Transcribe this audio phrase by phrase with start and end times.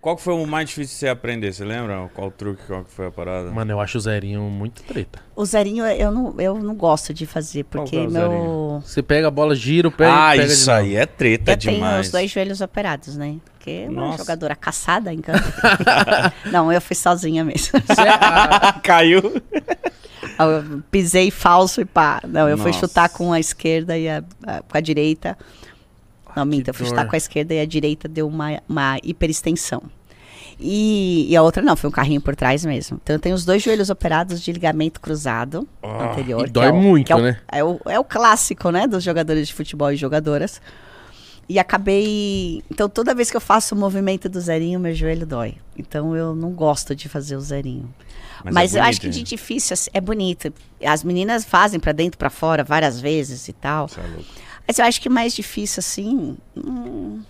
[0.00, 1.52] Qual que foi o mais difícil de você aprender?
[1.52, 2.10] Você lembra?
[2.14, 3.50] Qual truque, qual que foi a parada?
[3.50, 5.18] Mano, eu acho o zerinho muito treta.
[5.36, 8.82] O zerinho eu não, eu não gosto de fazer, Qual porque que é o meu.
[8.82, 11.56] Você pega a bola, gira o pé ah, e pega isso aí é treta Eu
[11.58, 12.06] tenho demais.
[12.06, 13.36] os dois joelhos operados, né?
[13.52, 14.18] Porque uma Nossa.
[14.18, 15.34] jogadora caçada, então.
[16.50, 17.78] não, eu fui sozinha mesmo.
[17.98, 19.20] A- Caiu.
[20.38, 22.22] Eu pisei falso e pá.
[22.26, 22.86] Não, eu fui Nossa.
[22.86, 25.36] chutar com a esquerda e a, a- com a direita.
[26.36, 29.82] Não, minta, eu fui chutar com a esquerda e a direita deu uma, uma hiperextensão.
[30.58, 33.00] E, e a outra não, foi um carrinho por trás mesmo.
[33.02, 36.42] Então eu tenho os dois joelhos operados de ligamento cruzado anterior.
[36.42, 37.40] e que dói é o- muito, é o- né?
[37.50, 40.60] É o, é o clássico, né, dos jogadores de futebol e jogadoras.
[41.48, 42.62] E acabei.
[42.70, 45.56] Então, toda vez que eu faço o movimento do zerinho, meu joelho dói.
[45.76, 47.92] Então, eu não gosto de fazer o zerinho.
[48.44, 49.24] Mas Mas, é eu acho bonito, que de hein?
[49.24, 50.52] difícil assim, é bonito.
[50.84, 53.88] As meninas fazem pra dentro, pra fora, várias vezes e tal.
[53.88, 54.24] Você é louco.
[54.70, 56.36] Mas eu acho que mais difícil, assim.
[56.56, 57.20] hum,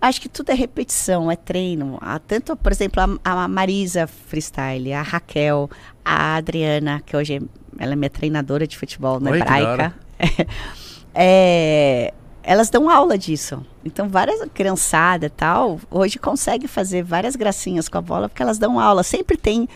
[0.00, 1.98] acho que tudo é repetição, é treino.
[2.00, 5.68] Ah, tanto, por exemplo, a, a Marisa Freestyle, a Raquel,
[6.04, 7.42] a Adriana, que hoje
[7.76, 9.94] ela é minha treinadora de futebol na Oi, Hebraica.
[11.12, 13.66] É, elas dão aula disso.
[13.84, 18.58] Então, várias criançada e tal, hoje consegue fazer várias gracinhas com a bola, porque elas
[18.58, 19.02] dão aula.
[19.02, 19.68] Sempre tem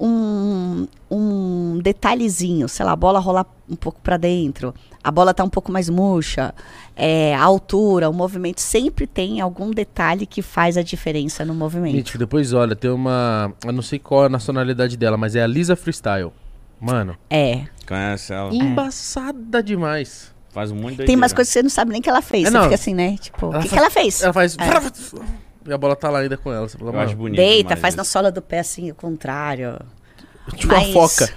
[0.00, 5.42] um, um detalhezinho, sei lá, a bola rolar um pouco para dentro, a bola tá
[5.44, 6.54] um pouco mais murcha,
[6.96, 11.94] é, a altura, o movimento, sempre tem algum detalhe que faz a diferença no movimento.
[11.96, 13.52] Mítico, depois olha, tem uma.
[13.64, 16.32] Eu não sei qual é a nacionalidade dela, mas é a Lisa Freestyle.
[16.80, 17.64] Mano, É.
[17.86, 18.54] Conhece ela?
[18.54, 20.32] embaçada demais.
[20.50, 22.46] Faz muito Tem umas coisas que você não sabe nem que ela fez.
[22.46, 22.62] É, você não.
[22.64, 23.16] fica assim, né?
[23.18, 24.22] Tipo, o que, faz- que ela fez?
[24.22, 24.56] Ela faz.
[24.58, 25.38] É.
[25.68, 26.68] E a bola tá lá ainda com ela.
[26.68, 27.36] Você fala, Eu acho bonito.
[27.36, 28.12] Deita, demais faz na isso.
[28.12, 29.78] sola do pé assim, o contrário.
[30.56, 31.32] tipo uma Mas- foca.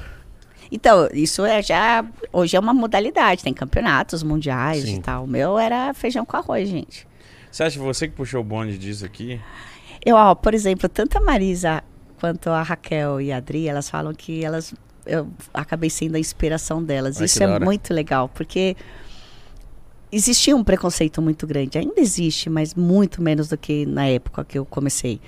[0.72, 2.06] Então, isso é já.
[2.32, 4.96] Hoje é uma modalidade, tem campeonatos mundiais Sim.
[4.96, 5.26] e tal.
[5.26, 7.06] O meu era feijão com arroz, gente.
[7.52, 9.40] Você acha que você que puxou o bonde disso aqui?
[10.06, 11.84] Eu, ó, por exemplo, tanto a Marisa
[12.22, 14.74] quanto a Raquel e a Adri, elas falam que elas.
[15.06, 17.18] Eu acabei sendo a inspiração delas.
[17.20, 17.66] Ai, Isso é hora.
[17.66, 18.78] muito legal, porque
[20.12, 21.78] existia um preconceito muito grande.
[21.78, 25.22] Ainda existe, mas muito menos do que na época que eu comecei.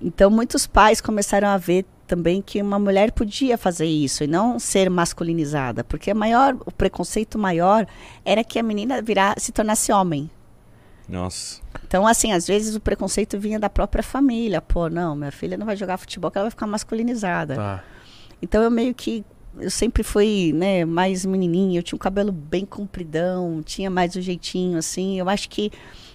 [0.00, 4.58] Então, muitos pais começaram a ver também que uma mulher podia fazer isso e não
[4.58, 7.86] ser masculinizada, porque a maior, o preconceito maior
[8.24, 10.30] era que a menina virar, se tornasse homem.
[11.08, 11.60] Nossa.
[11.86, 14.60] Então, assim, às vezes o preconceito vinha da própria família.
[14.60, 17.54] Pô, não, minha filha não vai jogar futebol, que ela vai ficar masculinizada.
[17.54, 17.84] Tá.
[18.42, 19.24] Então, eu meio que.
[19.58, 21.78] Eu sempre fui, né, mais menininha.
[21.78, 25.18] Eu tinha um cabelo bem compridão, tinha mais o jeitinho, assim.
[25.18, 25.70] Eu acho que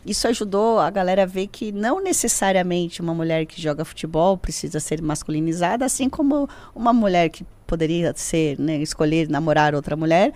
[0.05, 4.79] isso ajudou a galera a ver que não necessariamente uma mulher que joga futebol precisa
[4.79, 10.33] ser masculinizada, assim como uma mulher que poderia ser, né, escolher namorar outra mulher,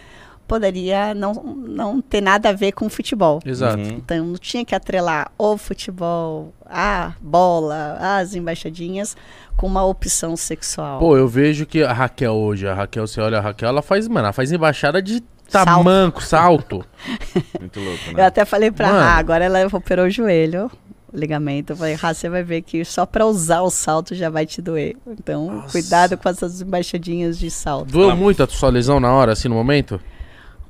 [0.47, 3.39] poderia não, não ter nada a ver com futebol.
[3.45, 3.77] Exato.
[3.77, 3.83] Uhum.
[3.89, 9.15] Então não tinha que atrelar o futebol, a bola, as embaixadinhas
[9.55, 10.99] com uma opção sexual.
[10.99, 14.07] Pô, eu vejo que a Raquel hoje, a Raquel, você olha a Raquel, ela faz,
[14.07, 15.65] mano, ela faz embaixada de Salto.
[15.65, 16.85] tamanco, salto.
[17.59, 18.25] Muito louco, Eu né?
[18.25, 18.87] até falei pra.
[18.89, 20.71] Rá, agora ela operou o joelho,
[21.13, 21.73] o ligamento.
[21.73, 24.61] Eu falei, Rá, você vai ver que só pra usar o salto já vai te
[24.61, 24.95] doer.
[25.07, 25.71] Então, Nossa.
[25.71, 27.91] cuidado com essas embaixadinhas de salto.
[27.91, 28.15] Doeu Ah.
[28.15, 30.01] muito a sua lesão na hora, assim, no momento?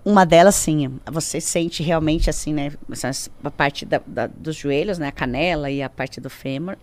[0.05, 0.99] Uma delas, sim.
[1.11, 2.71] Você sente realmente assim, né?
[3.43, 5.07] A parte da- da- dos joelhos, né?
[5.07, 6.77] A canela e a parte do fêmur.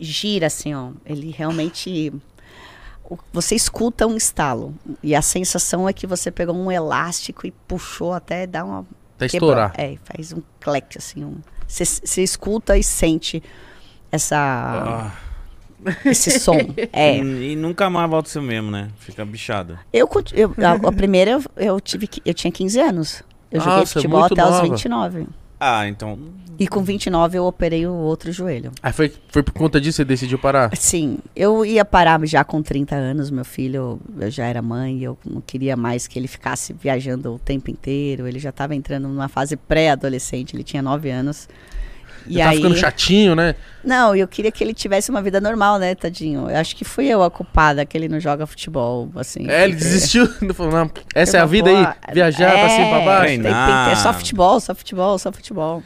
[0.00, 0.90] Gira assim, ó.
[1.04, 2.10] Ele realmente.
[3.30, 4.74] Você escuta um estalo.
[5.02, 8.86] E a sensação é que você pegou um elástico e puxou até dar uma.
[9.16, 9.72] Até estourar.
[9.76, 11.22] É, faz um clec, assim.
[11.24, 11.36] Um,
[11.68, 13.42] você, você escuta e sente
[14.10, 15.12] essa, Ah,
[16.04, 16.58] esse som.
[16.92, 17.18] É.
[17.18, 18.88] E, e nunca mais volta o seu mesmo, né?
[18.98, 19.78] Fica bichado.
[19.92, 23.22] Eu, eu- a, a primeira eu, eu tive que- eu tinha 15 anos.
[23.50, 24.62] Eu joguei Nossa, futebol muito até os nova.
[24.68, 25.26] 29.
[25.60, 26.18] Ah, então.
[26.58, 28.72] E com 29 eu operei o outro joelho.
[28.82, 30.74] Aí foi, foi por conta disso que você decidiu parar?
[30.76, 35.18] Sim, eu ia parar já com 30 anos, meu filho, eu já era mãe, eu
[35.24, 39.28] não queria mais que ele ficasse viajando o tempo inteiro, ele já estava entrando numa
[39.28, 41.48] fase pré-adolescente, ele tinha 9 anos.
[42.26, 43.54] E Ele tá aí, ficando chatinho, né?
[43.84, 46.48] não, eu queria que ele tivesse uma vida normal, né, tadinho?
[46.48, 49.48] Eu acho que fui eu a culpada que ele não joga futebol, assim.
[49.50, 50.28] É, ele desistiu.
[50.40, 52.14] Ele falou, não, essa é a Eu vida vou- aí.
[52.14, 53.26] Viajar pra cima e pra É, baixo.
[53.34, 55.82] tem- tem- é só futebol, só futebol, só futebol.